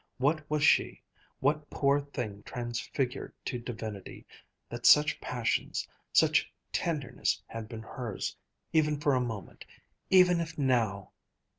What 0.17 0.49
was 0.49 0.63
she, 0.63 1.03
what 1.41 1.69
poor 1.69 2.01
thing 2.01 2.41
transfigured 2.41 3.35
to 3.45 3.59
divinity, 3.59 4.25
that 4.67 4.87
such 4.87 5.21
passion, 5.21 5.73
such 6.11 6.51
tenderness 6.71 7.43
had 7.45 7.69
been 7.69 7.83
hers... 7.83 8.35
even 8.73 8.99
for 8.99 9.13
a 9.13 9.21
moment... 9.21 9.63
even 10.09 10.39
if 10.39 10.57
now 10.57 11.11